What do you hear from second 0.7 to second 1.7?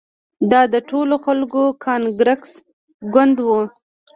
د ټولو خلکو